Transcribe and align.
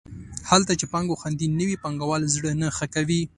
هلته 0.49 0.71
چې 0.79 0.85
پانګه 0.91 1.15
خوندي 1.21 1.47
نه 1.57 1.63
وي 1.67 1.77
پانګوال 1.83 2.23
زړه 2.35 2.51
نه 2.61 2.67
ښه 2.77 2.85
کوي. 2.93 3.21